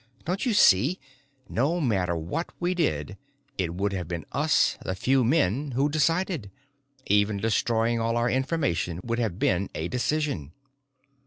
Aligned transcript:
Don't 0.25 0.47
you 0.47 0.53
see, 0.55 0.99
no 1.47 1.79
matter 1.79 2.15
what 2.15 2.51
we 2.59 2.73
did 2.73 3.17
it 3.59 3.75
would 3.75 3.93
have 3.93 4.07
been 4.07 4.25
us, 4.31 4.75
the 4.83 4.95
few 4.95 5.23
men, 5.23 5.73
who 5.75 5.89
decided? 5.89 6.49
Even 7.05 7.37
destroying 7.37 7.99
all 7.99 8.17
our 8.17 8.27
information 8.27 8.99
would 9.03 9.19
have 9.19 9.37
been 9.37 9.69
a 9.75 9.87
decision." 9.89 10.53